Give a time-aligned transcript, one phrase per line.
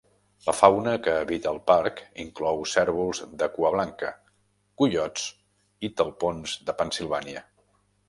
[0.45, 4.13] La fauna que habita al parc inclou cérvols de cua blanca,
[4.83, 5.31] coiots
[5.91, 7.51] i talpons de Pennsilvània.